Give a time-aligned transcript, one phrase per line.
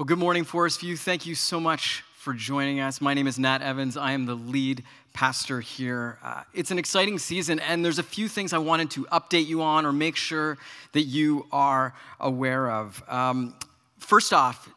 [0.00, 0.96] Well, good morning, Forest View.
[0.96, 3.02] Thank you so much for joining us.
[3.02, 3.98] My name is Nat Evans.
[3.98, 6.16] I am the lead pastor here.
[6.24, 9.60] Uh, it's an exciting season, and there's a few things I wanted to update you
[9.60, 10.56] on or make sure
[10.92, 13.02] that you are aware of.
[13.08, 13.54] Um,
[13.98, 14.70] first off,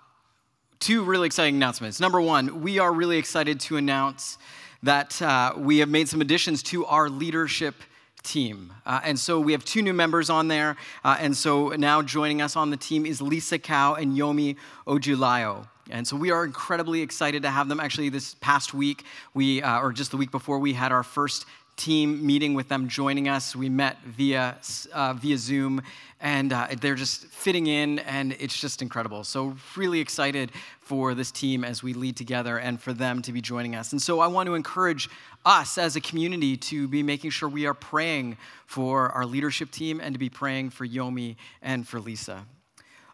[0.82, 2.02] two really exciting announcements.
[2.02, 4.38] Number one, we are really excited to announce
[4.82, 7.76] that uh, we have made some additions to our leadership
[8.24, 8.74] team.
[8.86, 10.76] Uh, and so we have two new members on there.
[11.04, 14.56] Uh, and so now joining us on the team is Lisa Cow and Yomi
[14.88, 15.68] Ojulayo.
[15.90, 17.80] And so we are incredibly excited to have them.
[17.80, 21.46] Actually, this past week, we, uh, or just the week before, we had our first
[21.76, 23.56] team meeting with them joining us.
[23.56, 24.58] We met via,
[24.94, 25.82] uh, via Zoom,
[26.20, 29.24] and uh, they're just fitting in, and it's just incredible.
[29.24, 33.42] So, really excited for this team as we lead together and for them to be
[33.42, 33.92] joining us.
[33.92, 35.10] And so, I want to encourage
[35.46, 40.00] us as a community to be making sure we are praying for our leadership team
[40.00, 42.46] and to be praying for Yomi and for Lisa.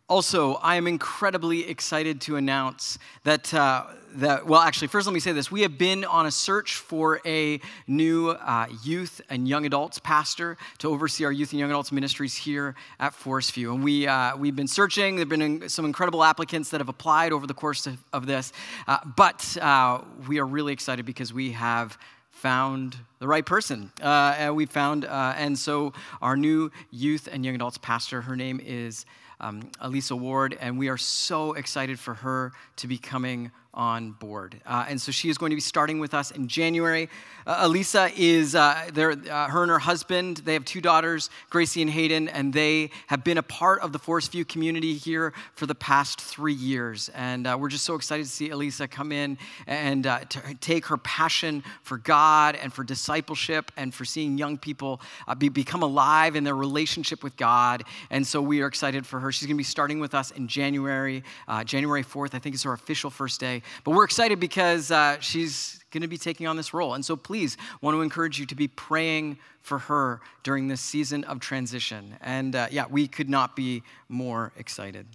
[0.10, 5.20] Also, I am incredibly excited to announce that, uh, that, well, actually, first let me
[5.20, 5.52] say this.
[5.52, 10.58] We have been on a search for a new uh, youth and young adults pastor
[10.80, 13.72] to oversee our youth and young adults ministries here at Forest View.
[13.72, 15.16] And we, uh, we've been searching.
[15.16, 18.52] There have been some incredible applicants that have applied over the course of, of this.
[18.88, 22.00] Uh, but uh, we are really excited because we have
[22.32, 23.92] found the right person.
[24.02, 29.06] Uh, we found, and so our new youth and young adults pastor, her name is
[29.40, 34.60] um, Elisa Ward, and we are so excited for her to be coming on board.
[34.66, 37.08] Uh, and so she is going to be starting with us in January.
[37.46, 41.82] Uh, Elisa is, uh, there, uh, her and her husband, they have two daughters, Gracie
[41.82, 45.68] and Hayden, and they have been a part of the Forest View community here for
[45.68, 47.10] the past three years.
[47.14, 50.88] And uh, we're just so excited to see Elisa come in and uh, to take
[50.88, 55.00] her passion for God and for discipleship and for seeing young people
[55.38, 57.84] be, become alive in their relationship with God.
[58.10, 59.32] And so we are excited for her.
[59.32, 61.24] She's going to be starting with us in January,
[61.66, 62.34] January 4th.
[62.34, 63.59] I think it's her official first day.
[63.84, 66.94] But we're excited because uh, she's going to be taking on this role.
[66.94, 71.24] And so please want to encourage you to be praying for her during this season
[71.26, 72.16] of transition.
[72.22, 75.08] And uh, yeah, we could not be more excited.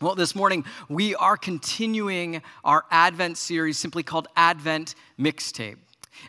[0.00, 5.76] Well, this morning we are continuing our Advent series simply called Advent Mixtape.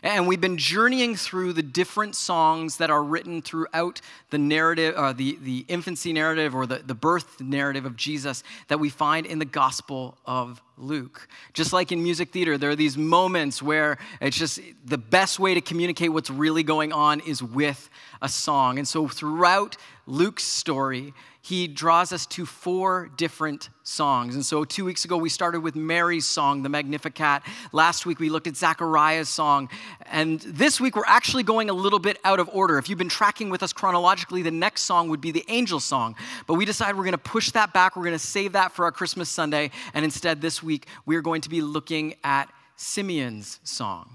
[0.02, 5.12] And we've been journeying through the different songs that are written throughout the narrative, uh,
[5.12, 9.38] the, the infancy narrative or the, the birth narrative of Jesus that we find in
[9.38, 11.28] the Gospel of Luke.
[11.52, 15.54] Just like in music theater, there are these moments where it's just the best way
[15.54, 17.88] to communicate what's really going on is with
[18.20, 18.78] a song.
[18.78, 19.76] And so throughout
[20.06, 21.12] Luke's story,
[21.42, 24.34] he draws us to four different songs.
[24.34, 27.42] And so two weeks ago, we started with Mary's song, the Magnificat.
[27.72, 29.68] Last week, we looked at Zachariah's song.
[30.06, 32.78] And this week, we're actually going a little bit out of order.
[32.78, 36.14] If you've been tracking with us chronologically, the next song would be the angel song.
[36.46, 37.96] But we decided we're going to push that back.
[37.96, 39.70] We're going to save that for our Christmas Sunday.
[39.92, 44.08] And instead, this week, we're going to be looking at Simeon's song.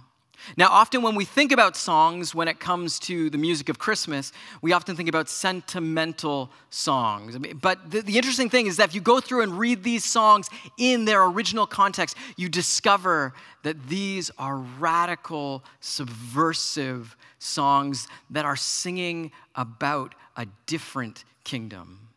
[0.58, 4.32] Now, often when we think about songs when it comes to the music of Christmas,
[4.62, 7.38] we often think about sentimental songs.
[7.62, 10.50] But the, the, interesting thing is that if you go through and read these songs
[10.78, 19.32] in their original context, you discover that these are radical, subversive songs that are singing
[19.56, 22.08] about a different kingdom.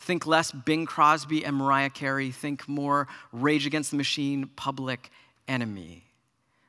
[0.00, 5.10] Think less Bing Crosby and Mariah Carey, think more Rage Against the Machine, Public
[5.48, 6.04] Enemy.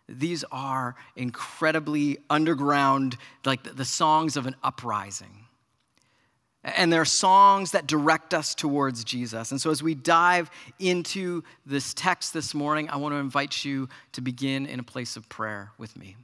[0.07, 5.45] These are incredibly underground, like the songs of an uprising.
[6.63, 9.51] And they're songs that direct us towards Jesus.
[9.51, 10.49] And so, as we dive
[10.79, 15.15] into this text this morning, I want to invite you to begin in a place
[15.15, 16.15] of prayer with me.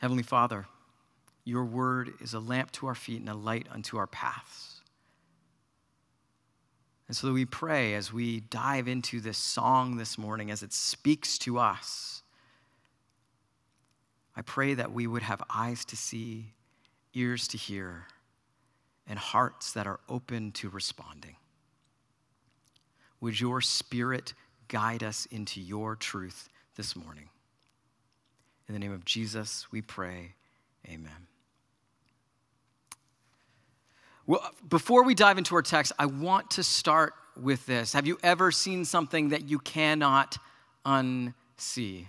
[0.00, 0.64] Heavenly Father,
[1.44, 4.80] your word is a lamp to our feet and a light unto our paths.
[7.06, 11.36] And so we pray as we dive into this song this morning, as it speaks
[11.40, 12.22] to us,
[14.34, 16.54] I pray that we would have eyes to see,
[17.12, 18.06] ears to hear,
[19.06, 21.36] and hearts that are open to responding.
[23.20, 24.32] Would your spirit
[24.68, 27.28] guide us into your truth this morning?
[28.70, 30.34] In the name of Jesus, we pray.
[30.86, 31.26] Amen.
[34.28, 37.94] Well, before we dive into our text, I want to start with this.
[37.94, 40.38] Have you ever seen something that you cannot
[40.86, 42.06] unsee?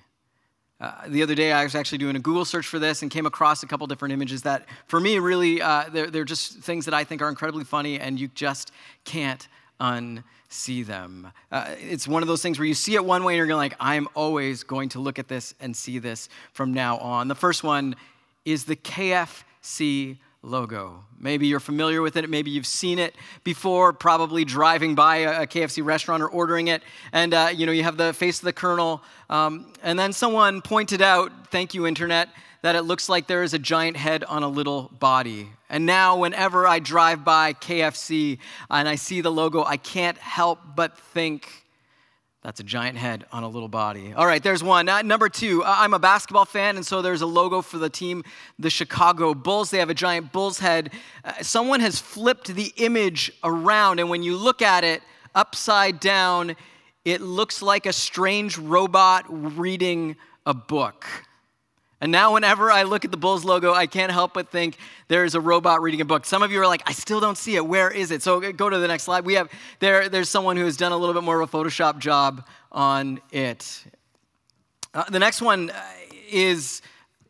[0.79, 3.25] Uh, the other day, I was actually doing a Google search for this and came
[3.25, 6.93] across a couple different images that, for me, really, uh, they're, they're just things that
[6.93, 8.71] I think are incredibly funny, and you just
[9.03, 9.47] can't
[9.81, 11.31] unsee them.
[11.51, 13.75] Uh, it's one of those things where you see it one way and you're like,
[13.79, 17.27] I'm always going to look at this and see this from now on.
[17.27, 17.95] The first one
[18.45, 21.03] is the KFC logo.
[21.19, 25.83] Maybe you're familiar with it, maybe you've seen it before, probably driving by a, KFC
[25.83, 26.81] restaurant or ordering it,
[27.11, 29.03] and uh, you know you have the face of the Colonel.
[29.29, 32.29] Um, and then someone pointed out, thank you, internet,
[32.63, 35.49] that it looks like there is a giant head on a little body.
[35.71, 38.39] And now, whenever I drive by KFC
[38.69, 41.47] and I see the logo, I can't help but think
[42.43, 44.13] that's a giant head on a little body.
[44.13, 44.89] All right, there's one.
[44.89, 48.23] Uh, number two, I'm a basketball fan, and so there's a logo for the team,
[48.59, 49.69] the Chicago Bulls.
[49.69, 50.91] They have a giant bull's head.
[51.23, 55.03] Uh, someone has flipped the image around, and when you look at it
[55.35, 56.57] upside down,
[57.05, 61.05] it looks like a strange robot reading a book.
[62.01, 64.77] And now, whenever I look at the Bulls logo, I can't help but think
[65.07, 66.25] there's a robot reading a book.
[66.25, 67.65] Some of you are like, I still don't see it.
[67.65, 68.23] Where is it?
[68.23, 69.23] So go to the next slide.
[69.23, 70.09] We have there.
[70.09, 73.85] There's someone who has done a little bit more of a Photoshop job on it.
[74.95, 75.83] Uh, the next one uh,
[76.31, 76.81] is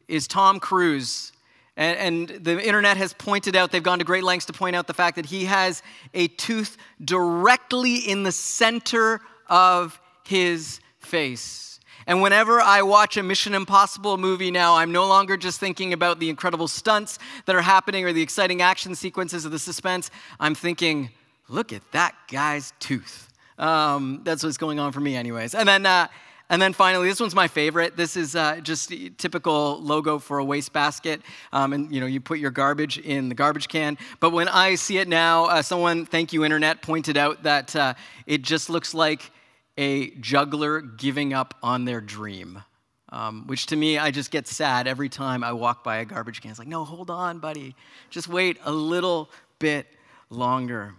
[0.08, 1.34] is Tom Cruise.
[1.78, 4.88] And, and, the internet has pointed out, they've gone to great lengths to point out
[4.88, 5.82] the fact that he has
[6.14, 11.71] a tooth directly in the center of his face.
[12.12, 16.20] And whenever I watch a Mission Impossible movie now, I'm no longer just thinking about
[16.20, 20.12] the incredible stunts that are happening or the exciting action sequences of the suspense.
[20.38, 21.12] I'm thinking,
[21.48, 23.30] look at that guy's tooth.
[23.58, 25.56] Um, that's what's going on for me, anyways.
[25.56, 26.10] And then, uh,
[26.50, 27.96] and then finally, this one's my favorite.
[27.96, 31.22] This is uh, just typical logo for a wastebasket,
[31.54, 33.98] um, and you know you put your garbage in the garbage can.
[34.20, 37.94] But when I see it now, uh, someone, thank you internet, pointed out that uh,
[38.28, 39.32] it just looks like
[39.78, 42.64] a juggler giving up on their dream.
[43.10, 46.42] Um, which to me, I just get sad every time I walk by a garbage
[46.42, 46.50] can.
[46.50, 47.76] It's like, no, hold on, buddy.
[48.10, 49.30] Just wait a little
[49.60, 49.86] bit
[50.30, 50.94] longer.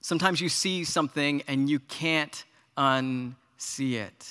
[0.00, 2.44] Sometimes you see something and you can't
[2.76, 4.28] unsee it.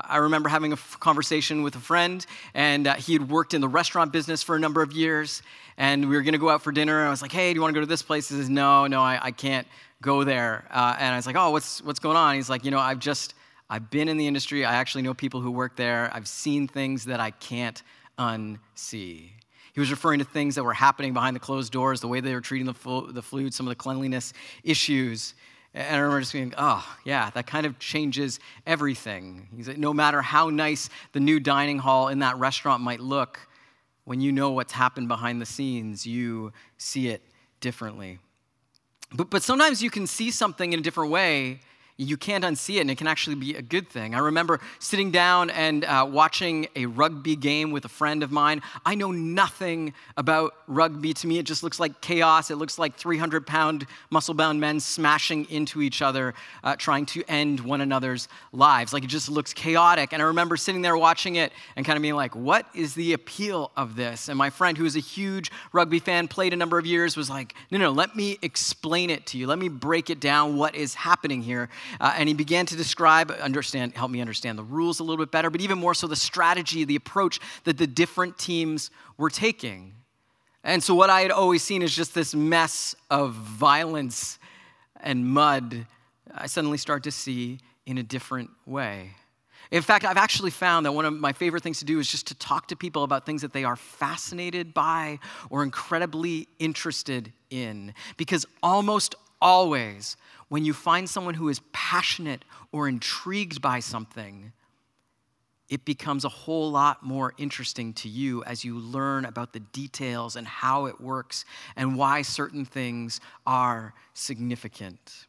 [0.00, 2.24] I remember having a conversation with a friend,
[2.54, 5.42] and uh, he had worked in the restaurant business for a number of years.
[5.76, 7.56] And we were going to go out for dinner, and I was like, "Hey, do
[7.56, 9.66] you want to go to this place?" He says, "No, no, I, I can't
[10.00, 10.66] go there.
[10.70, 12.34] Uh, and I was like, oh, what's, what's going on?
[12.34, 13.34] He's like, you know, I've just,
[13.68, 14.64] I've been in the industry.
[14.64, 16.10] I actually know people who work there.
[16.12, 17.82] I've seen things that I can't
[18.18, 19.30] unsee.
[19.72, 22.34] He was referring to things that were happening behind the closed doors, the way they
[22.34, 24.32] were treating the, fo- the food, some of the cleanliness
[24.64, 25.34] issues.
[25.78, 29.46] And I remember just being, oh, yeah, that kind of changes everything.
[29.76, 33.38] No matter how nice the new dining hall in that restaurant might look,
[34.02, 37.22] when you know what's happened behind the scenes, you see it
[37.60, 38.18] differently.
[39.14, 41.60] But, but sometimes you can see something in a different way
[42.00, 44.14] you can't unsee it, and it can actually be a good thing.
[44.14, 48.62] I remember sitting down and uh, watching a rugby game with a friend of mine.
[48.86, 51.12] I know nothing about rugby.
[51.12, 52.52] To me, it just looks like chaos.
[52.52, 57.24] It looks like 300 pound, muscle bound men smashing into each other, uh, trying to
[57.26, 58.92] end one another's lives.
[58.92, 60.12] Like it just looks chaotic.
[60.12, 63.12] And I remember sitting there watching it and kind of being like, what is the
[63.12, 64.28] appeal of this?
[64.28, 67.28] And my friend, who is a huge rugby fan, played a number of years, was
[67.28, 69.48] like, no, no, let me explain it to you.
[69.48, 71.68] Let me break it down what is happening here.
[72.00, 75.30] Uh, and he began to describe, understand, help me understand the rules a little bit
[75.30, 79.94] better, but even more so the strategy, the approach that the different teams were taking.
[80.64, 84.38] And so what I had always seen is just this mess of violence
[85.00, 85.86] and mud.
[86.34, 89.12] I suddenly start to see in a different way.
[89.70, 92.26] In fact, I've actually found that one of my favorite things to do is just
[92.28, 95.18] to talk to people about things that they are fascinated by
[95.50, 97.92] or incredibly interested in.
[98.16, 100.16] Because almost always,
[100.48, 104.52] when you find someone who is passionate or intrigued by something,
[105.68, 110.34] it becomes a whole lot more interesting to you as you learn about the details
[110.36, 111.44] and how it works
[111.76, 115.26] and why certain things are significant.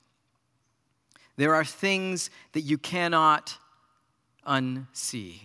[1.36, 3.58] There are things that you cannot
[4.48, 5.42] unsee.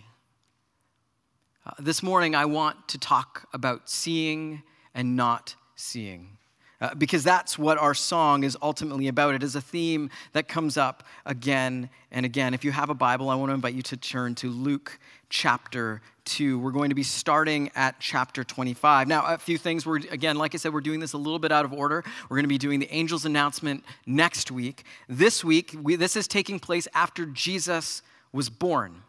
[1.65, 6.37] Uh, this morning, I want to talk about seeing and not seeing.
[6.81, 9.33] Uh, because that's what our song is ultimately about.
[9.33, 12.53] It is a theme that comes up again and again.
[12.53, 16.01] If you have a Bible, I want to invite you to turn to Luke chapter
[16.25, 16.59] 2.
[16.59, 19.07] We're going to be starting at chapter 25.
[19.07, 19.85] Now, a few things.
[19.85, 22.03] We're, again, like I said, we're doing this a little bit out of order.
[22.29, 24.83] We're going to be doing the angel's announcement next week.
[25.07, 28.01] This week, we, this is taking place after Jesus
[28.33, 29.03] was born.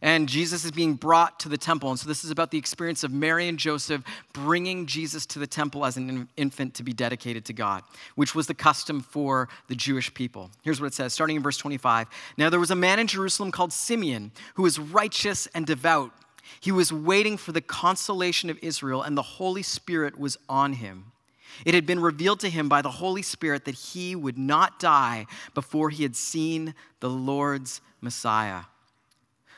[0.00, 1.90] And Jesus is being brought to the temple.
[1.90, 4.02] And so this is about the experience of Mary and Joseph
[4.32, 7.82] bringing Jesus to the temple as an infant to be dedicated to God,
[8.14, 10.50] which was the custom for the Jewish people.
[10.62, 12.08] Here's what it says, starting in verse 25.
[12.36, 16.12] Now there was a man in Jerusalem called Simeon who was righteous and devout.
[16.60, 21.12] He was waiting for the consolation of Israel, and the Holy Spirit was on him.
[21.64, 25.26] It had been revealed to him by the Holy Spirit that he would not die
[25.54, 28.62] before he had seen the Lord's Messiah.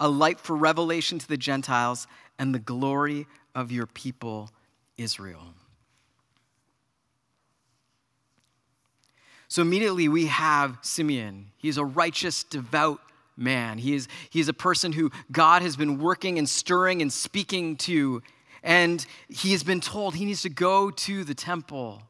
[0.00, 2.06] a light for revelation to the Gentiles
[2.38, 4.50] and the glory of your people,
[4.96, 5.54] Israel.
[9.48, 11.46] So immediately we have Simeon.
[11.56, 13.00] He's a righteous, devout
[13.36, 13.78] man.
[13.78, 17.76] He is, he is a person who God has been working and stirring and speaking
[17.78, 18.22] to.
[18.62, 22.02] And he has been told he needs to go to the temple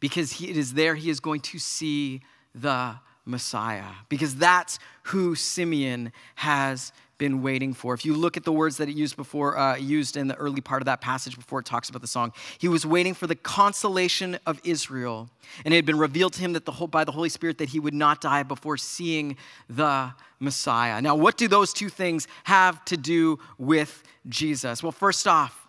[0.00, 2.22] because he, it is there he is going to see
[2.54, 7.94] the Messiah, because that's who Simeon has been waiting for.
[7.94, 10.60] If you look at the words that it used before, uh, used in the early
[10.60, 13.34] part of that passage before it talks about the song, he was waiting for the
[13.34, 15.30] consolation of Israel,
[15.64, 17.70] and it had been revealed to him that the whole, by the Holy Spirit that
[17.70, 19.36] he would not die before seeing
[19.68, 21.00] the Messiah.
[21.00, 24.82] Now, what do those two things have to do with Jesus?
[24.82, 25.65] Well, first off,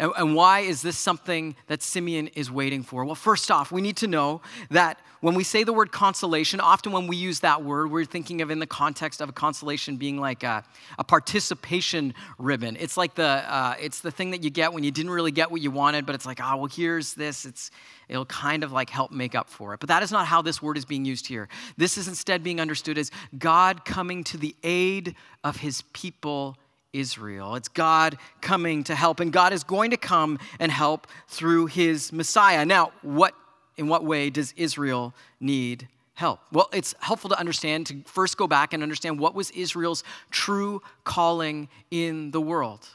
[0.00, 3.04] and why is this something that Simeon is waiting for?
[3.04, 4.40] Well, first off, we need to know
[4.70, 8.40] that when we say the word consolation, often when we use that word, we're thinking
[8.40, 10.64] of in the context of a consolation being like a,
[10.98, 12.76] a participation ribbon.
[12.80, 15.50] It's like the uh, it's the thing that you get when you didn't really get
[15.50, 17.44] what you wanted, but it's like, oh, well, here's this.
[17.44, 17.70] It's
[18.08, 19.80] it'll kind of like help make up for it.
[19.80, 21.48] But that is not how this word is being used here.
[21.76, 25.14] This is instead being understood as God coming to the aid
[25.44, 26.56] of his people
[26.92, 27.54] Israel.
[27.54, 32.12] It's God coming to help, and God is going to come and help through his
[32.12, 32.64] Messiah.
[32.64, 33.34] Now, what,
[33.76, 36.40] in what way does Israel need help?
[36.52, 40.82] Well, it's helpful to understand, to first go back and understand what was Israel's true
[41.04, 42.88] calling in the world.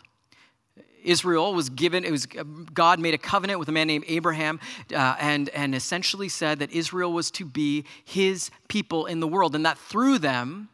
[1.04, 4.60] Israel was given, it was God made a covenant with a man named Abraham
[4.94, 9.56] uh, and, and essentially said that Israel was to be his people in the world,
[9.56, 10.70] and that through them,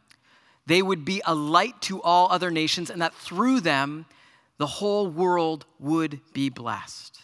[0.66, 4.06] they would be a light to all other nations, and that through them,
[4.58, 7.18] the whole world would be blessed.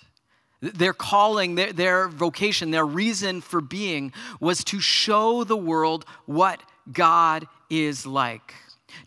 [0.61, 6.61] Their calling, their, their vocation, their reason for being was to show the world what
[6.91, 8.55] God is like,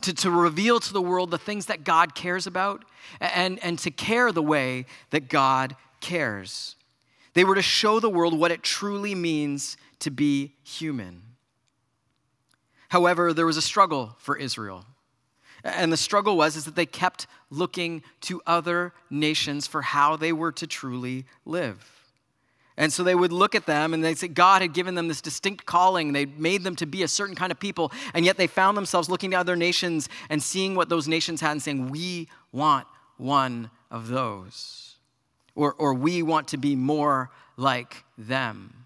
[0.02, 2.86] to, to reveal to the world the things that God cares about,
[3.20, 6.78] and, and to care the way that God cares.
[7.34, 11.22] They were to show the world what it truly means to be human.
[12.92, 14.84] However, there was a struggle for Israel.
[15.64, 20.34] And the struggle was is that they kept looking to other nations for how they
[20.34, 21.90] were to truly live.
[22.76, 25.22] And so they would look at them and they'd say God had given them this
[25.22, 26.12] distinct calling.
[26.12, 27.94] They made them to be a certain kind of people.
[28.14, 31.52] And yet they found themselves looking to other nations and seeing what those nations had
[31.52, 34.98] and saying, We want one of those.
[35.56, 38.82] Or, or we want to be more like them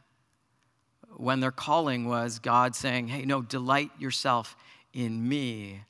[1.18, 4.56] when their calling was God saying, hey, no, delight yourself
[4.94, 5.82] in me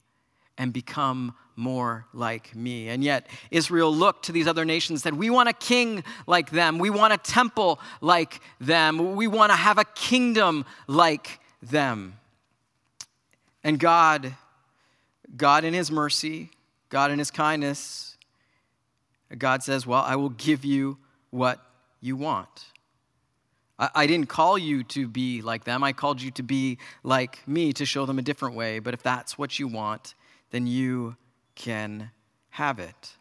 [0.58, 2.90] and become more like me.
[2.90, 6.52] And yet, Israel looked to these other nations and said, We want a king like
[6.52, 6.80] them.
[6.80, 9.16] We want a temple like them.
[9.16, 12.18] We want to have a kingdom like them.
[13.64, 14.34] And God,
[15.36, 16.50] God in His mercy,
[16.90, 18.18] God in His kindness,
[19.38, 20.98] God says, Well, I will give you
[21.32, 21.60] what
[22.02, 22.66] you want.
[23.78, 25.84] I didn't call you to be like them.
[25.84, 28.80] I called you to be like me to show them a different way.
[28.80, 30.16] But if that's what you want,
[30.52, 31.18] then you
[31.56, 32.12] can
[32.52, 33.15] have it.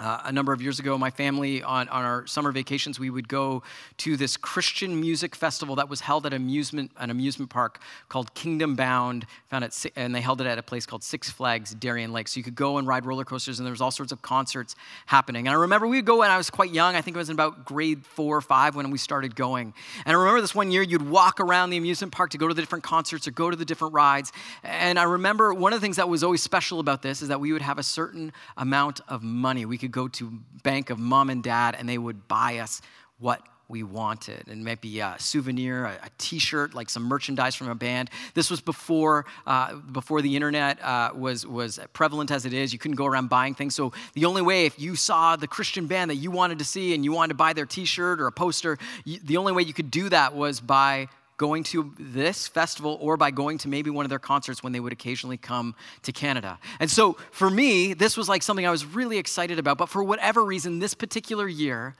[0.00, 3.28] Uh, a number of years ago, my family, on, on our summer vacations, we would
[3.28, 3.64] go
[3.96, 8.76] to this Christian music festival that was held at amusement, an amusement park called Kingdom
[8.76, 12.28] Bound, found at, and they held it at a place called Six Flags Darien Lake.
[12.28, 14.76] So you could go and ride roller coasters, and there was all sorts of concerts
[15.06, 15.48] happening.
[15.48, 16.94] And I remember we would go when I was quite young.
[16.94, 19.74] I think it was in about grade four or five when we started going.
[20.06, 22.54] And I remember this one year, you'd walk around the amusement park to go to
[22.54, 24.30] the different concerts or go to the different rides.
[24.62, 27.40] And I remember one of the things that was always special about this is that
[27.40, 29.64] we would have a certain amount of money.
[29.64, 32.80] We could could go to bank of mom and dad and they would buy us
[33.18, 34.48] what we wanted.
[34.48, 38.10] And maybe a souvenir, a a t-shirt, like some merchandise from a band.
[38.34, 42.72] This was before, uh, before the internet uh, was, was prevalent as it is.
[42.72, 43.74] You couldn't go around buying things.
[43.74, 46.94] So the only way, if you saw the Christian band that you wanted to see
[46.94, 49.74] and you wanted to buy their t-shirt or a poster, you, the only way you
[49.74, 54.04] could do that was by going to this festival or by going to maybe one
[54.04, 56.58] of their concerts when they would occasionally come to Canada.
[56.80, 59.78] And so for me, this was like something I was really excited about.
[59.78, 61.94] But for whatever reason, this particular year,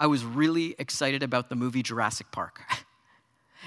[0.00, 2.60] I was really excited about the movie Jurassic Park.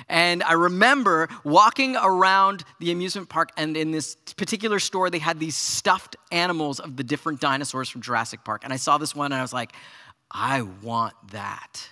[0.10, 5.40] And I remember walking around the amusement park, and in this particular store, they had
[5.40, 8.62] these stuffed animals of the different dinosaurs from Jurassic Park.
[8.64, 9.74] And I saw this one, and I was like,
[10.32, 11.88] I want that.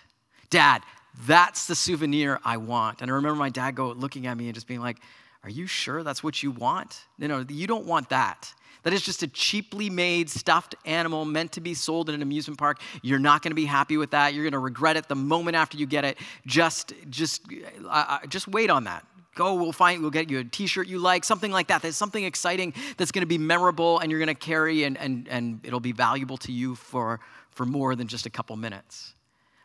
[0.50, 0.82] Dad,
[1.26, 3.02] that's the souvenir I want.
[3.02, 4.98] And I remember my dad go looking at me and just being like,
[5.44, 7.06] Are you sure that's what you want?
[7.18, 8.54] No, no, you don't want that.
[8.84, 12.58] That is just a cheaply made stuffed animal meant to be sold in an amusement
[12.58, 12.80] park.
[13.02, 14.34] You're not going to be happy with that.
[14.34, 16.18] You're going to regret it the moment after you get it.
[16.46, 17.42] Just, just,
[17.88, 19.06] uh, just wait on that.
[19.36, 21.82] Go, we'll find, we'll get you a T-shirt you like, something like that.
[21.82, 25.28] There's something exciting that's going to be memorable, and you're going to carry, and and
[25.30, 27.22] and it'll be valuable to you for
[27.52, 29.14] for more than just a couple minutes.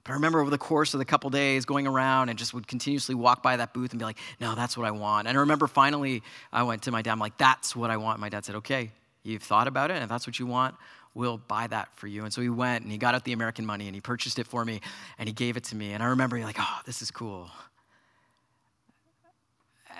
[0.04, 2.66] But I remember over the course of the couple days going around and just would
[2.66, 5.26] continuously walk by that booth and be like, no, that's what I want.
[5.26, 8.20] And I remember finally I went to my dad, I'm like, that's what I want.
[8.20, 8.90] My dad said, okay,
[9.22, 10.74] you've thought about it, and if that's what you want,
[11.14, 12.24] we'll buy that for you.
[12.24, 14.46] And so he went and he got out the American money and he purchased it
[14.46, 14.80] for me
[15.18, 15.92] and he gave it to me.
[15.92, 17.50] And I remember like, oh, this is cool.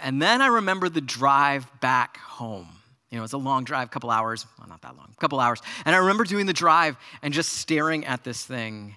[0.02, 2.66] And then I remember the drive back home.
[3.10, 4.44] You know, it's a long drive, couple hours.
[4.58, 5.62] Well, not that long, couple hours.
[5.84, 8.96] And I remember doing the drive and just staring at this thing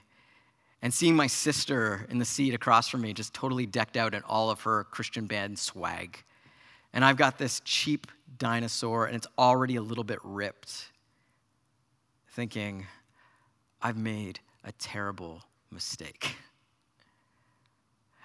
[0.82, 4.22] and seeing my sister in the seat across from me just totally decked out in
[4.24, 6.24] all of her Christian band swag.
[6.94, 8.08] And I've got this cheap
[8.38, 10.92] dinosaur and it's already a little bit ripped.
[12.30, 12.86] Thinking,
[13.82, 15.42] I've made a terrible
[15.72, 16.36] mistake.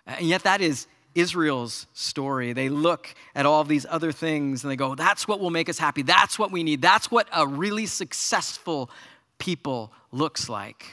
[0.06, 2.52] And yet, that is Israel's story.
[2.52, 5.78] They look at all these other things and they go, that's what will make us
[5.78, 6.02] happy.
[6.02, 6.82] That's what we need.
[6.82, 8.90] That's what a really successful
[9.38, 10.86] people looks like.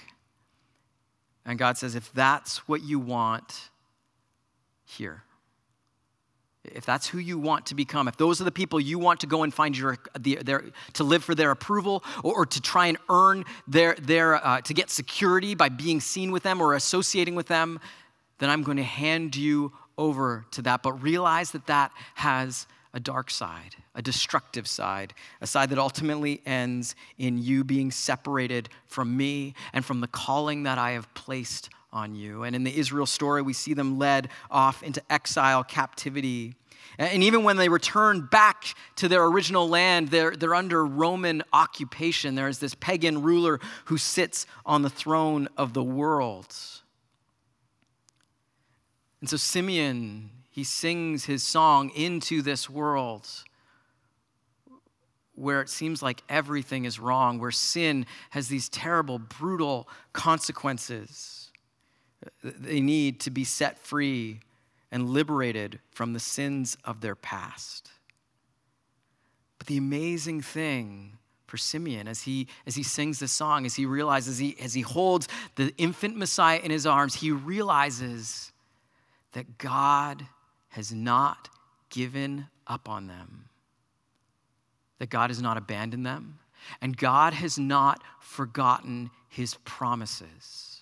[1.46, 3.69] And God says, if that's what you want,
[4.89, 5.24] here.
[6.65, 9.27] If that's who you want to become, if those are the people you want to
[9.27, 12.88] go and find your, the, their, to live for their approval or, or to try
[12.88, 17.36] and earn their, their uh, to get security by being seen with them or associating
[17.36, 17.79] with them,
[18.39, 20.84] then I'm going to hand you over to that.
[20.84, 26.41] But realize that that has a dark side, a destructive side, a side that ultimately
[26.45, 31.69] ends in you being separated from me and from the calling that I have placed
[31.91, 32.43] on you.
[32.43, 36.55] And in the Israel story, we see them led off into exile, captivity.
[36.97, 42.35] And even when they return back to their original land, they're, they're under Roman occupation.
[42.35, 46.55] There is this pagan ruler who sits on the throne of the world.
[49.21, 53.25] And so Simeon he sings his song into this world
[55.33, 61.50] where it seems like everything is wrong, where sin has these terrible, brutal consequences.
[62.43, 64.41] They need to be set free
[64.91, 67.89] and liberated from the sins of their past.
[69.59, 73.85] But the amazing thing for Simeon as he, as he sings this song, as he
[73.85, 78.51] realizes, he, as he holds the infant Messiah in his arms, he realizes
[79.31, 80.27] that God
[80.70, 81.50] has not
[81.90, 83.50] given up on them,
[85.00, 86.40] that God has not abandoned them,
[86.82, 90.82] and God has not forgotten his promises.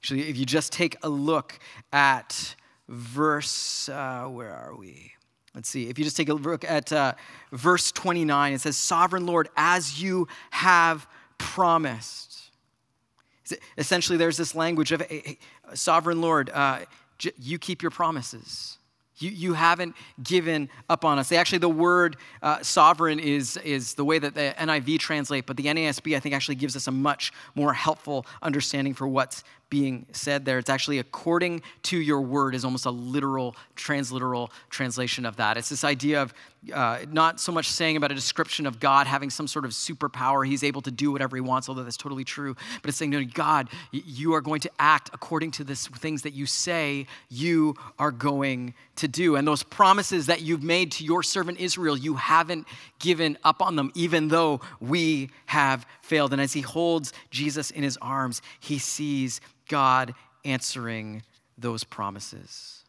[0.00, 1.58] Actually, if you just take a look
[1.92, 2.54] at
[2.88, 5.12] verse, uh, where are we?
[5.54, 5.88] Let's see.
[5.88, 7.12] If you just take a look at uh,
[7.52, 11.06] verse 29, it says, Sovereign Lord, as you have
[11.36, 12.50] promised.
[13.76, 15.38] Essentially, there's this language of, hey,
[15.74, 16.80] Sovereign Lord, uh,
[17.38, 18.78] you keep your promises.
[19.18, 21.28] You, you haven't given up on us.
[21.28, 25.56] They actually, the word uh, sovereign is, is the way that the NIV translate, but
[25.56, 30.04] the NASB, I think, actually gives us a much more helpful understanding for what's being
[30.12, 30.58] said there.
[30.58, 35.56] It's actually according to your word, is almost a literal, transliteral translation of that.
[35.56, 36.34] It's this idea of
[36.74, 40.46] uh, not so much saying about a description of God having some sort of superpower,
[40.46, 42.54] he's able to do whatever he wants, although that's totally true.
[42.82, 46.34] But it's saying, no, God, you are going to act according to the things that
[46.34, 49.36] you say you are going to do.
[49.36, 53.74] And those promises that you've made to your servant Israel, you haven't given up on
[53.74, 56.34] them, even though we have failed.
[56.34, 59.40] And as he holds Jesus in his arms, he sees
[59.72, 61.22] God answering
[61.56, 62.84] those promises.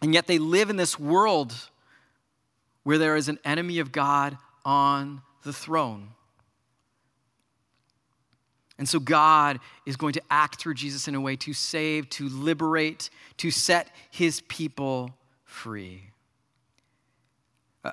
[0.00, 1.52] And yet they live in this world
[2.84, 6.10] where there is an enemy of God on the throne.
[8.78, 12.28] And so God is going to act through Jesus in a way to save, to
[12.28, 15.10] liberate, to set his people
[15.44, 16.10] free.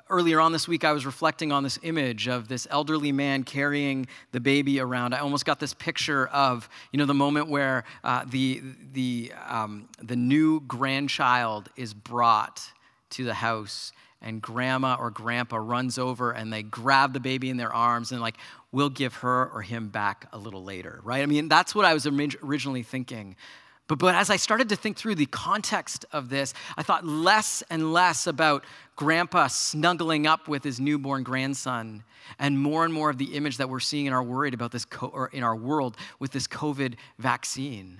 [0.08, 4.06] Earlier on this week, I was reflecting on this image of this elderly man carrying
[4.32, 5.14] the baby around.
[5.14, 9.88] I almost got this picture of, you know, the moment where uh, the, the, um,
[10.02, 12.62] the new grandchild is brought
[13.10, 17.56] to the house and grandma or grandpa runs over and they grab the baby in
[17.56, 18.36] their arms and like
[18.72, 21.92] we'll give her or him back a little later right i mean that's what i
[21.92, 23.36] was originally thinking
[23.88, 27.62] but, but as i started to think through the context of this i thought less
[27.70, 28.64] and less about
[28.96, 32.02] grandpa snuggling up with his newborn grandson
[32.38, 34.84] and more and more of the image that we're seeing and are worried about this
[34.84, 37.98] co- in our world with this covid vaccine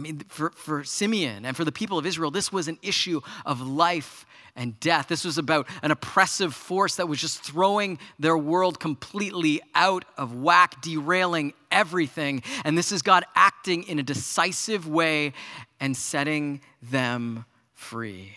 [0.00, 3.20] I mean, for, for Simeon and for the people of Israel, this was an issue
[3.44, 4.24] of life
[4.56, 5.08] and death.
[5.08, 10.34] This was about an oppressive force that was just throwing their world completely out of
[10.34, 12.42] whack, derailing everything.
[12.64, 15.34] And this is God acting in a decisive way
[15.80, 18.32] and setting them free.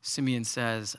[0.00, 0.96] Simeon says,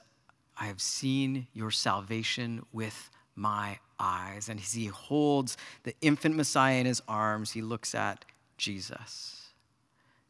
[0.58, 4.50] I have seen your salvation with my eyes.
[4.50, 8.26] And as he holds the infant Messiah in his arms, he looks at
[8.58, 9.48] Jesus.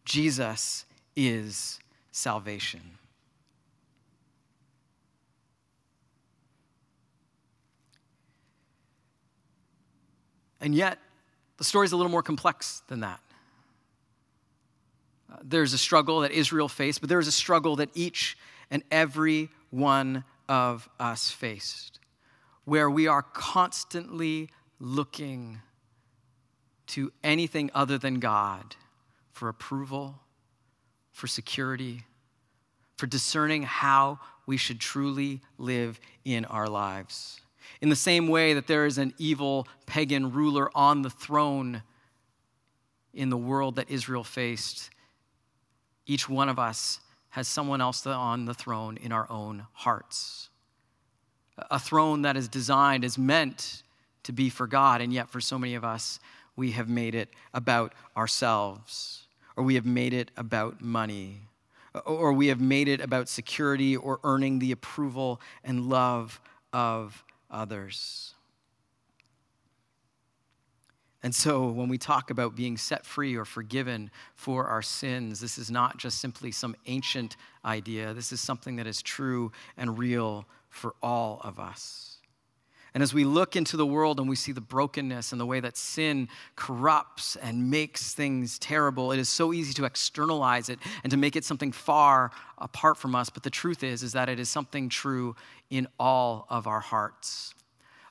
[0.06, 1.80] Jesus is
[2.12, 2.82] salvation.
[10.62, 10.98] And yet,
[11.58, 13.20] the story is a little more complex than that.
[15.32, 18.38] Uh, there's a struggle that Israel faced, but there is a struggle that each
[18.72, 22.00] and every one of us faced
[22.66, 24.50] where we are constantly
[24.80, 25.60] looking
[26.88, 28.76] to anything other than God
[29.32, 30.20] for approval,
[31.12, 32.04] for security,
[32.96, 37.42] for discerning how we should truly live in our lives.
[37.82, 41.82] In the same way that there is an evil pagan ruler on the throne
[43.14, 44.90] in the world that Israel faced,
[46.06, 47.00] each one of us
[47.30, 50.50] has someone else on the throne in our own hearts
[51.58, 53.84] a throne that is designed, is meant
[54.24, 56.20] to be for God, and yet for so many of us,
[56.56, 61.42] we have made it about ourselves, or we have made it about money,
[62.06, 66.40] or we have made it about security or earning the approval and love
[66.72, 68.34] of others.
[71.26, 75.58] And so, when we talk about being set free or forgiven for our sins, this
[75.58, 78.14] is not just simply some ancient idea.
[78.14, 82.18] This is something that is true and real for all of us.
[82.94, 85.60] And as we look into the world and we see the brokenness and the way
[85.60, 91.10] that sin corrupts and makes things terrible, it is so easy to externalize it and
[91.10, 93.32] to make it something far apart from us.
[93.32, 95.36] But the truth is, is that it is something true
[95.72, 97.56] in all of our hearts.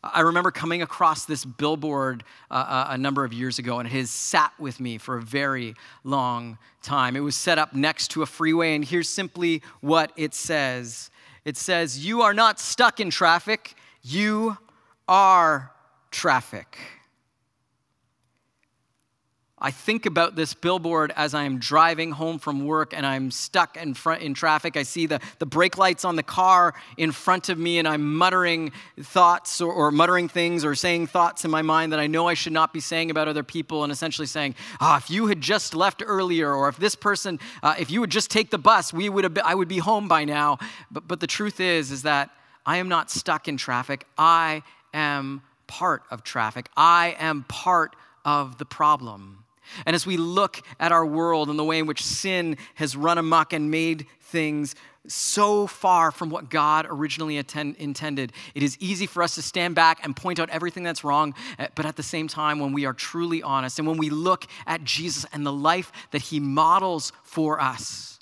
[0.03, 3.93] I remember coming across this billboard uh, uh a number of years ago, and it
[3.93, 7.15] has sat with me for a very long time.
[7.15, 11.09] It was set up next to a freeway, and here's simply what it says
[11.45, 14.57] it says, You are not stuck in traffic, you
[15.09, 15.73] are
[16.11, 16.79] traffic.
[19.65, 23.77] I think about this billboard as I am driving home from work and I'm stuck
[23.77, 24.77] in front in traffic.
[24.77, 28.17] I see the, the brake lights on the car in front of me and I'm
[28.17, 32.27] muttering thoughts or, or muttering things or saying thoughts in my mind that I know
[32.27, 35.29] I should not be saying about other people and essentially saying, ah, oh, if you
[35.29, 38.59] had just left earlier or if this person, uh, if you would just take the
[38.59, 40.59] bus, we would have been, I would be home by now.
[40.91, 42.31] But, but the truth is, is that
[42.67, 44.09] I am not stuck in traffic.
[44.19, 46.69] I am part of traffic.
[46.77, 47.95] I am part
[48.25, 49.42] of the problem.
[49.87, 53.19] And as we look at our world and the way in which sin has run
[53.19, 54.75] amok and made things
[55.07, 59.75] so far from what God originally attend, intended, it is easy for us to stand
[59.75, 61.35] back and point out everything that's wrong.
[61.59, 64.47] Eh, but at the same time, when we are truly honest and when we look
[64.67, 68.21] at Jesus and the life that he models for us,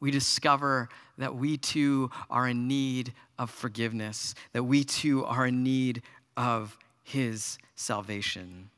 [0.00, 5.62] we discover that we too are in need of forgiveness, that we too are in
[5.62, 6.02] need
[6.36, 8.70] of his salvation.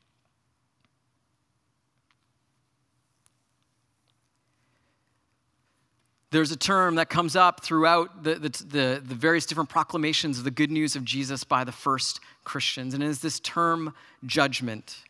[6.29, 10.43] There's a term that comes up throughout the, the, the, the, various different proclamations of
[10.43, 13.93] the good news of Jesus by the first Christians, and it is this term
[14.25, 15.03] judgment.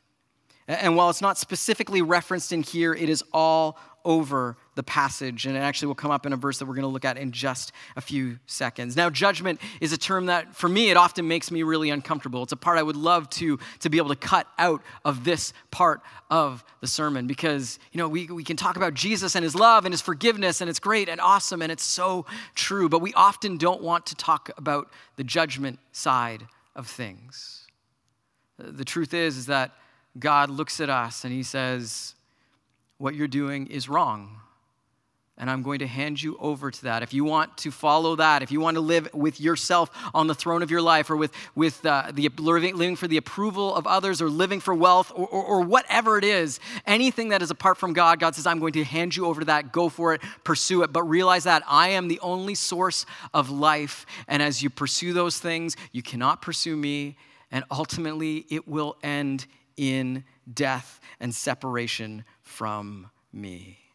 [0.68, 5.46] And while it's not specifically referenced in here, it is all over the passage.
[5.46, 7.18] And it actually will come up in a verse that we're going to look at
[7.18, 8.96] in just a few seconds.
[8.96, 12.44] Now, judgment is a term that, for me, it often makes me really uncomfortable.
[12.44, 15.52] It's a part I would love to, to be able to cut out of this
[15.72, 19.56] part of the sermon because, you know, we, we can talk about Jesus and his
[19.56, 22.88] love and his forgiveness, and it's great and awesome, and it's so true.
[22.88, 27.66] But we often don't want to talk about the judgment side of things.
[28.60, 29.72] The truth is, is that
[30.20, 32.14] God looks at us and he says,
[33.00, 34.42] What you're doing is wrong
[35.38, 37.04] and I'm going to hand you over to that.
[37.04, 40.34] If you want to follow that, if you want to live with yourself on the
[40.34, 43.86] throne of your life, or with, with uh, the living, living for the approval of
[43.86, 47.78] others, or living for wealth, or, or, or whatever it is, anything that is apart
[47.78, 49.72] from God, God says, I'm going to hand you over to that.
[49.72, 50.92] Go for it, pursue it.
[50.92, 54.06] But realize that I am the only source of life.
[54.28, 57.18] And as you pursue those things, you cannot pursue me.
[57.52, 59.46] And ultimately, it will end
[59.78, 63.87] in death and separation from me.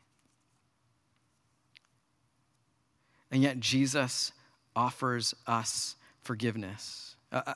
[3.32, 4.32] And yet, Jesus
[4.76, 7.16] offers us forgiveness.
[7.32, 7.54] Uh, uh,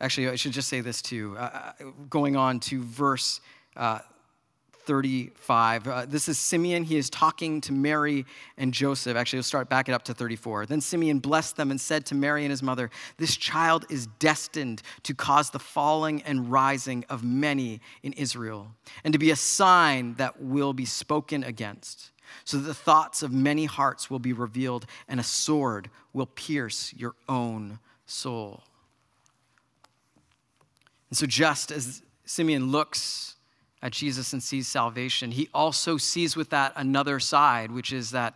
[0.00, 1.36] actually, I should just say this too.
[1.36, 3.40] Uh, uh going on to verse
[3.76, 4.00] uh,
[4.88, 5.86] 35.
[5.86, 6.82] Uh, this is Simeon.
[6.82, 8.24] He is talking to Mary
[8.56, 9.18] and Joseph.
[9.18, 10.64] Actually, we'll start back it up to 34.
[10.64, 12.88] Then Simeon blessed them and said to Mary and his mother,
[13.18, 18.68] This child is destined to cause the falling and rising of many in Israel,
[19.04, 22.10] and to be a sign that will be spoken against
[22.44, 26.92] so that the thoughts of many hearts will be revealed, and a sword will pierce
[26.94, 28.62] your own soul.
[31.10, 33.36] And so, just as Simeon looks
[33.82, 38.34] at Jesus and sees salvation, he also sees with that another side, which is that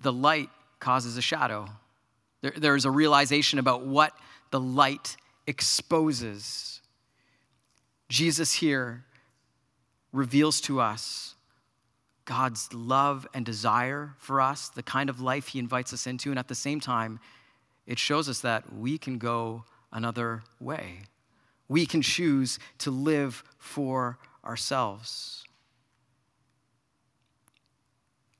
[0.00, 1.68] the light causes a shadow.
[2.40, 4.12] There, there's a realization about what
[4.50, 6.80] the light exposes.
[8.08, 9.04] Jesus here
[10.12, 11.34] reveals to us
[12.24, 16.30] God's love and desire for us, the kind of life He invites us into.
[16.30, 17.18] And at the same time,
[17.86, 21.00] it shows us that we can go another way.
[21.68, 25.44] We can choose to live for ourselves.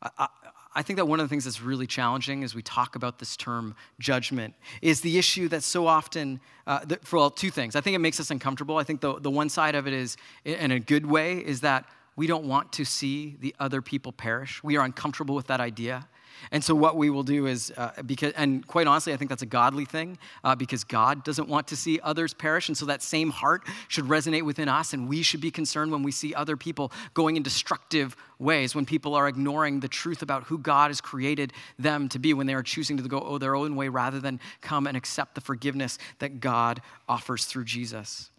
[0.01, 0.29] I, I,
[0.75, 3.37] I think that one of the things that's really challenging as we talk about this
[3.37, 7.77] term judgment is the issue that so often, uh, for well, two things.
[7.77, 8.79] I think it makes us uncomfortable.
[8.79, 11.85] I think the, the one side of it is, in a good way, is that
[12.17, 14.63] we don't want to see the other people perish.
[14.63, 16.09] We are uncomfortable with that idea.
[16.51, 19.43] And so, what we will do is, uh, because, and quite honestly, I think that's
[19.43, 22.69] a godly thing uh, because God doesn't want to see others perish.
[22.69, 24.93] And so, that same heart should resonate within us.
[24.93, 28.85] And we should be concerned when we see other people going in destructive ways, when
[28.85, 32.55] people are ignoring the truth about who God has created them to be, when they
[32.55, 36.41] are choosing to go their own way rather than come and accept the forgiveness that
[36.41, 38.31] God offers through Jesus.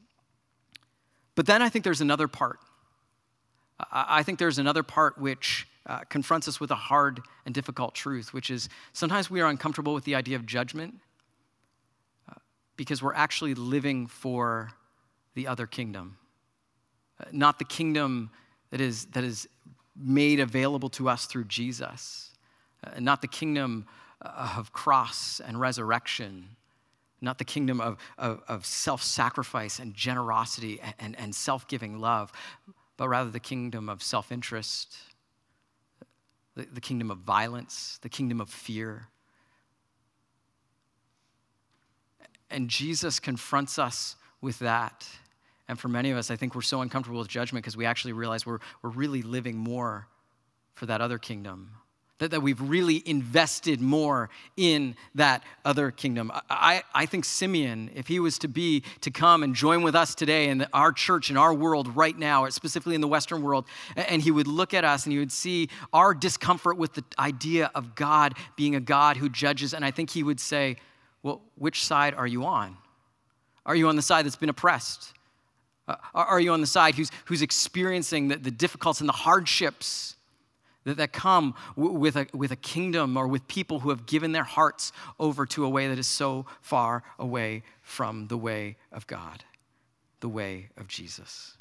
[1.36, 2.60] But then I think there's another part
[3.92, 8.34] I think there's another part which uh, confronts us with a hard and difficult truth,
[8.34, 10.96] which is sometimes we are uncomfortable with the idea of judgment
[12.30, 12.36] uh,
[12.78, 14.72] because we're actually living for
[15.36, 16.18] the other kingdom,
[17.20, 18.30] uh, not the kingdom
[18.70, 19.48] that is, that is
[19.96, 22.32] made available to us through Jesus,
[22.84, 23.86] uh, not the kingdom
[24.22, 26.56] of cross and resurrection.
[27.20, 31.98] Not the kingdom of, of, of self sacrifice and generosity and, and, and self giving
[32.00, 32.34] love,
[32.98, 34.96] but rather the kingdom of self interest,
[36.56, 39.08] the, the kingdom of violence, the kingdom of fear.
[42.50, 45.08] And Jesus confronts us with that.
[45.68, 48.14] And for many of us, I think we're so uncomfortable with judgment because we actually
[48.14, 50.08] realize we're, we're really living more
[50.76, 51.72] for that other kingdom
[52.24, 56.32] that, that we've really invested more in that other kingdom.
[56.50, 60.16] I, I think Simeon, if he was to be to come and join with us
[60.16, 63.66] today in our church, in our world right now, specifically in the Western world,
[63.98, 67.70] and he would look at us and he would see our discomfort with the idea
[67.76, 70.78] of God being a God who judges, and I think he would say,
[71.24, 72.78] Well, which side are you on?
[73.66, 75.12] Are you on the side that's been oppressed?
[76.16, 80.16] Are you on the side who's, who's experiencing the, the difficulties and the hardships?
[80.84, 84.32] That, that come w- with, a, with a kingdom or with people who have given
[84.32, 89.08] their hearts over to a way that is so far away from the way of
[89.08, 89.44] God,
[90.20, 91.58] the way of Jesus.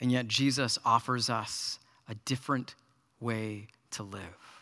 [0.00, 2.74] And yet, Jesus offers us a different
[3.18, 4.55] way to live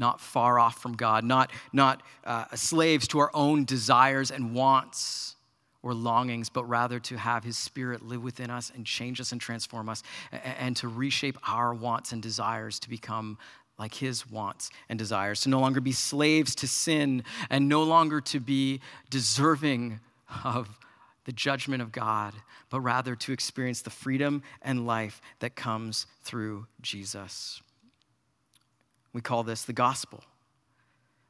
[0.00, 5.36] not far off from God, not, not uh, slaves to our own desires and wants
[5.82, 9.40] or longings, but rather to have His Spirit live within us and change us and
[9.40, 13.38] transform us, and, and to reshape our wants and desires to become
[13.78, 18.20] like His wants and desires, to no longer be slaves to sin and no longer
[18.20, 20.00] to be deserving
[20.44, 20.68] of
[21.24, 22.34] the judgment of God,
[22.70, 27.62] but rather to experience the freedom and life that comes through Jesus.
[29.12, 30.24] We call this the gospel.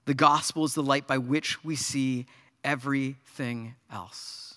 [0.06, 2.26] The gospel is the light by which we see
[2.64, 4.56] everything else.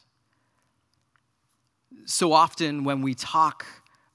[2.06, 3.66] So often, when we talk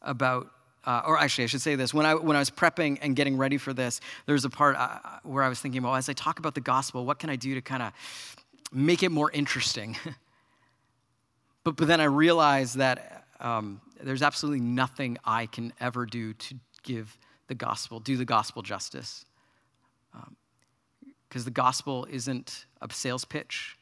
[0.03, 0.51] about
[0.89, 1.93] uh, or actually, I should say this.
[1.93, 4.75] When I, when I was prepping and getting ready for this, there was a part
[4.75, 7.37] uh, where I was thinking, well, as I talk about the gospel, what can I
[7.37, 7.93] do to kind of
[8.73, 9.99] make it more interesting?
[11.65, 16.55] but, but then I realized that um, there's absolutely nothing I can ever do to
[16.85, 19.25] give the gospel, do the gospel justice.
[21.29, 23.77] Because um, the gospel isn't a sales pitch,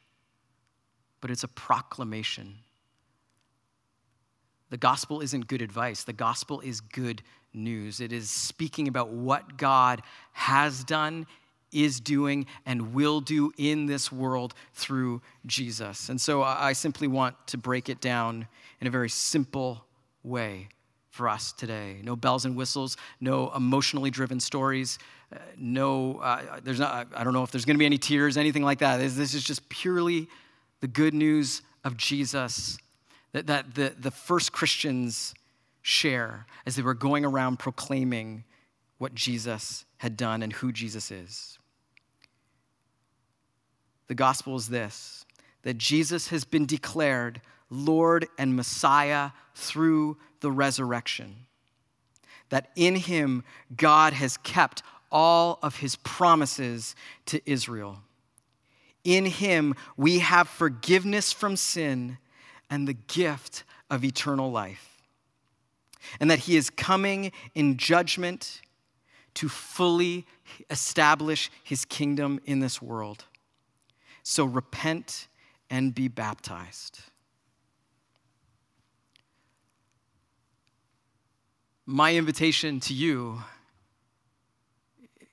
[1.21, 2.55] but it's a proclamation.
[4.69, 7.21] The gospel isn't good advice, the gospel is good
[7.53, 8.01] news.
[8.01, 10.01] It is speaking about what God
[10.33, 11.25] has done,
[11.71, 16.09] is doing, and will do in this world through Jesus.
[16.09, 18.47] And so I simply want to break it down
[18.79, 19.85] in a very simple
[20.23, 20.69] way
[21.17, 21.97] for us today.
[22.03, 24.99] No bells and whistles, no emotionally driven stories,
[25.33, 28.37] uh, no, uh, there's not, I don't know if there's going to be any tears,
[28.37, 28.97] anything like that.
[28.97, 30.27] This, this is just purely
[30.79, 32.77] the good news of Jesus
[33.33, 35.33] that, that the, the first Christians
[35.81, 38.45] share as they were going around proclaiming
[38.99, 41.57] what Jesus had done and who Jesus is.
[44.07, 45.25] The gospel is this
[45.63, 51.47] that Jesus has been declared Lord and Messiah through the resurrection.
[52.49, 53.43] That in him,
[53.75, 56.95] God has kept all of his promises
[57.27, 57.99] to Israel.
[59.03, 62.17] In him, we have forgiveness from sin
[62.69, 64.97] and the gift of eternal life.
[66.19, 68.61] And that he is coming in judgment
[69.35, 70.25] to fully
[70.69, 73.25] establish his kingdom in this world.
[74.23, 75.27] So repent
[75.69, 76.99] and be baptized.
[81.89, 83.41] My invitation to you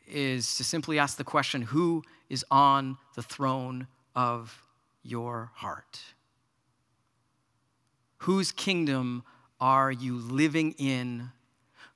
[0.07, 4.63] is to simply ask the question who is on the throne of
[5.03, 6.01] your heart?
[8.19, 9.25] Whose kingdom
[9.61, 11.33] are you living in?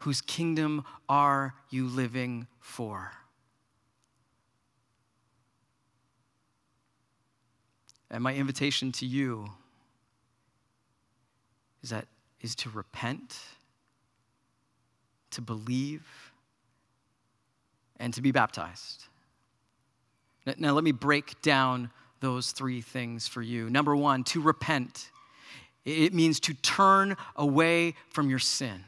[0.01, 3.12] Whose kingdom are you living for?
[8.11, 9.51] And my invitation to you
[11.81, 12.09] is that
[12.40, 13.38] is to repent
[15.33, 16.07] to believe,
[17.99, 19.05] and to be baptized.
[20.57, 23.69] Now, let me break down those three things for you.
[23.69, 25.11] Number one, to repent.
[25.85, 28.85] It means to turn away from your sin.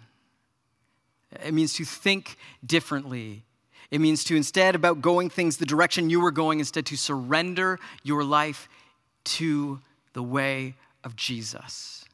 [1.44, 3.44] It means to think differently.
[3.90, 7.78] It means to, instead about going things the direction you were going, instead to surrender
[8.02, 8.68] your life
[9.24, 9.80] to
[10.12, 10.74] the way
[11.04, 12.04] of Jesus.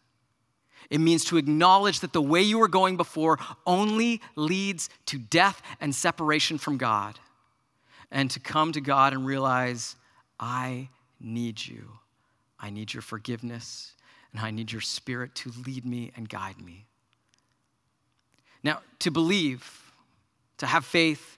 [0.91, 5.61] It means to acknowledge that the way you were going before only leads to death
[5.81, 7.19] and separation from God.
[8.11, 9.97] And to come to God and realize,
[10.39, 10.89] I
[11.21, 11.91] need you.
[12.59, 13.93] I need your forgiveness,
[14.33, 16.87] and I need your spirit to lead me and guide me.
[18.63, 19.93] Now, to believe,
[20.59, 21.37] to have faith,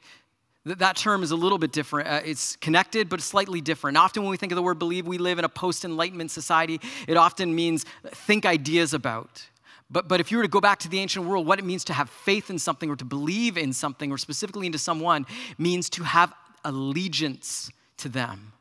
[0.77, 2.09] that term is a little bit different.
[2.09, 3.97] Uh, it's connected, but slightly different.
[3.97, 6.81] Often, when we think of the word believe, we live in a post Enlightenment society.
[7.07, 9.47] It often means think ideas about.
[9.91, 11.85] But, but if you were to go back to the ancient world, what it means
[11.85, 15.27] to have faith in something or to believe in something or specifically into someone
[15.57, 16.33] means to have
[16.65, 18.53] allegiance to them.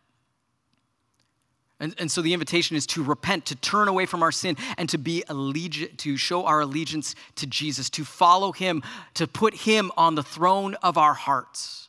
[1.80, 4.90] And, and so the invitation is to repent, to turn away from our sin, and
[4.90, 8.82] to be allegiant, to show our allegiance to Jesus, to follow him,
[9.14, 11.87] to put him on the throne of our hearts.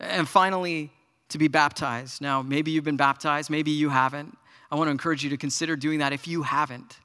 [0.00, 0.90] And finally,
[1.30, 2.20] to be baptized.
[2.20, 4.36] Now, maybe you've been baptized, maybe you haven't.
[4.70, 6.98] I want to encourage you to consider doing that if you haven't.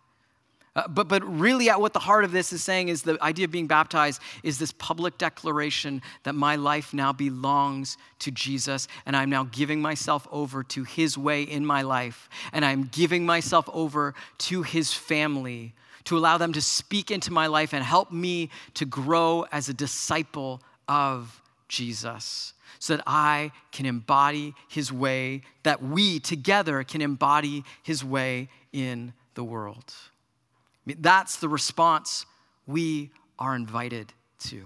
[0.74, 3.44] Uh, but, but really, at what the heart of this is saying is the idea
[3.44, 9.16] of being baptized is this public declaration that my life now belongs to Jesus, and
[9.16, 13.70] I'm now giving myself over to his way in my life, and I'm giving myself
[13.74, 15.74] over to his family
[16.06, 19.74] to allow them to speak into my life and help me to grow as a
[19.74, 21.41] disciple of
[21.72, 28.50] Jesus so that I can embody his way, that we together can embody his way
[28.74, 29.86] in the world.
[29.88, 32.26] I mean, that's the response
[32.68, 34.14] we are invited
[34.50, 34.66] to.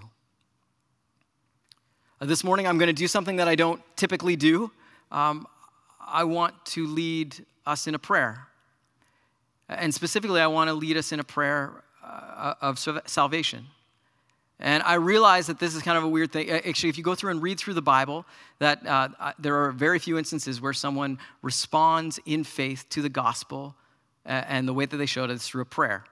[2.20, 4.70] Uh, this morning, I'm going to do something that I don't typically do.
[5.12, 5.46] Um,
[6.00, 8.48] I want to lead us in a prayer.
[9.68, 13.66] And specifically, I want to lead us in a prayer uh, of salvation.
[14.58, 16.50] And I realize that this is kind of a weird thing.
[16.50, 18.24] Actually, if you go through and read through the Bible,
[18.58, 23.74] that uh, there are very few instances where someone responds in faith to the gospel,
[24.24, 26.04] uh, and the way that they showed it is through a prayer.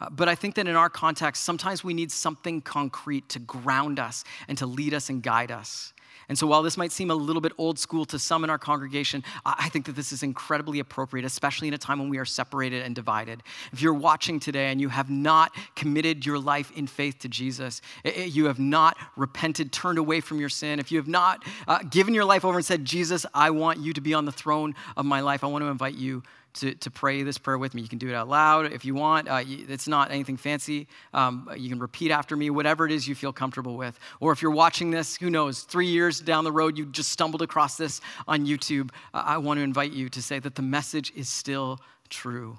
[0.00, 3.98] Uh, but I think that in our context, sometimes we need something concrete to ground
[3.98, 5.94] us and to lead us and guide us.
[6.28, 8.58] And so, while this might seem a little bit old school to some in our
[8.58, 12.24] congregation, I think that this is incredibly appropriate, especially in a time when we are
[12.24, 13.42] separated and divided.
[13.72, 17.82] If you're watching today and you have not committed your life in faith to Jesus,
[18.16, 22.14] you have not repented, turned away from your sin, if you have not uh, given
[22.14, 25.04] your life over and said, Jesus, I want you to be on the throne of
[25.04, 26.22] my life, I want to invite you
[26.54, 27.82] to, to pray this prayer with me.
[27.82, 29.28] You can do it out loud if you want.
[29.28, 30.86] Uh, it's not anything fancy.
[31.12, 33.98] Um, you can repeat after me, whatever it is you feel comfortable with.
[34.20, 37.42] Or if you're watching this, who knows, three years down the road, you just stumbled
[37.42, 38.90] across this on YouTube.
[39.12, 42.58] Uh, I want to invite you to say that the message is still true.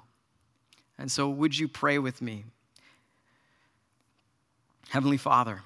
[0.98, 2.44] And so, would you pray with me?
[4.88, 5.62] Heavenly Father,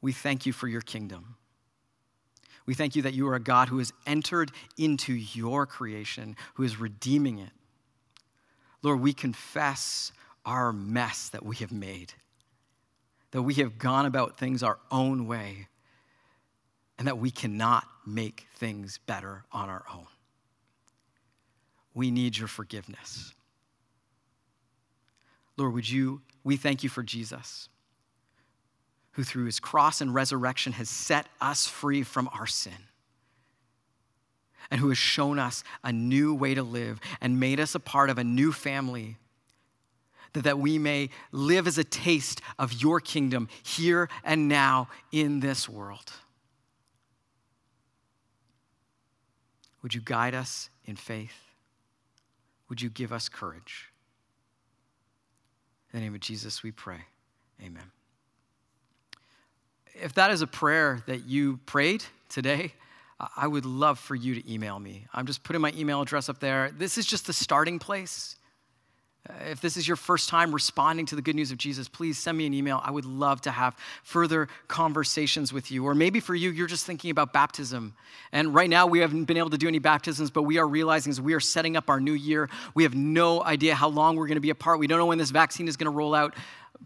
[0.00, 1.36] we thank you for your kingdom.
[2.66, 6.62] We thank you that you are a God who has entered into your creation, who
[6.62, 7.50] is redeeming it.
[8.82, 10.12] Lord, we confess
[10.44, 12.14] our mess that we have made,
[13.32, 15.68] that we have gone about things our own way,
[16.98, 20.06] and that we cannot make things better on our own.
[21.94, 23.32] We need your forgiveness.
[25.56, 27.68] Lord, would you, we thank you for Jesus
[29.14, 32.72] who through his cross and resurrection has set us free from our sin
[34.70, 38.10] and who has shown us a new way to live and made us a part
[38.10, 39.16] of a new family
[40.32, 45.68] that, we may live as a taste of your kingdom here and now in this
[45.68, 46.12] world.
[49.84, 51.36] Would you guide us in faith?
[52.68, 53.92] Would you give us courage?
[55.92, 57.02] In the name of Jesus, we pray.
[57.62, 57.93] Amen
[59.94, 62.72] if that is a prayer that you prayed today,
[63.36, 65.06] I would love for you to email me.
[65.14, 66.70] I'm just putting my email address up there.
[66.76, 68.36] This is just the starting place.
[69.28, 72.18] Uh, if this is your first time responding to the good news of Jesus, please
[72.18, 72.80] send me an email.
[72.84, 75.84] I would love to have further conversations with you.
[75.84, 77.94] Or maybe for you, you're just thinking about baptism.
[78.32, 81.10] And right now, we haven't been able to do any baptisms, but we are realizing
[81.10, 84.26] as we are setting up our new year, we have no idea how long we're
[84.26, 84.78] going to be apart.
[84.78, 86.34] We don't know when this vaccine is going to roll out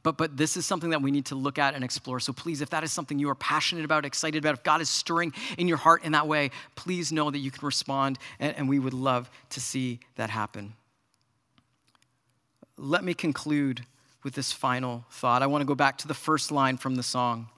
[0.02, 2.20] but, but this is something that we need to look at and explore.
[2.20, 4.88] So please, if that is something you are passionate about, excited about, if God is
[4.88, 8.68] stirring in your heart in that way, please know that you can respond, and, and
[8.68, 10.74] we would love to see that happen.
[12.78, 13.84] Let me conclude
[14.22, 15.42] with this final thought.
[15.42, 17.48] I want to go back to the first line from the song.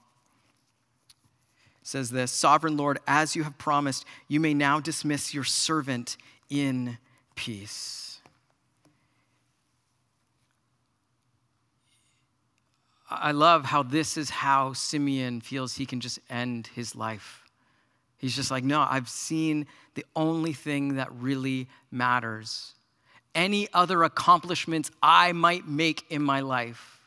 [1.82, 6.16] It says this Sovereign Lord, as you have promised, you may now dismiss your servant
[6.48, 6.96] in
[7.34, 8.20] peace.
[13.10, 17.44] I love how this is how Simeon feels he can just end his life.
[18.18, 22.74] He's just like, no, I've seen the only thing that really matters.
[23.34, 26.98] Any other accomplishments I might make in my life.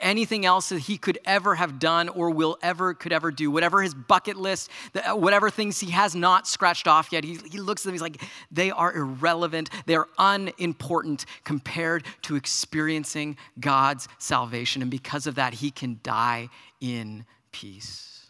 [0.00, 3.82] Anything else that he could ever have done or will ever could ever do whatever
[3.82, 7.82] his bucket list uh, whatever things he has not scratched off yet he, he looks
[7.82, 14.90] at them he's like they are irrelevant they're unimportant compared to experiencing god's salvation and
[14.90, 16.48] because of that he can die
[16.80, 18.26] in peace.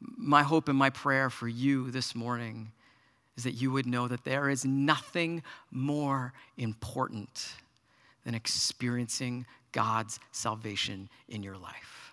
[0.00, 2.70] My hope and my prayer for you this morning
[3.36, 7.52] is that you would know that there is nothing more important
[8.24, 12.05] than experiencing God's salvation in your life.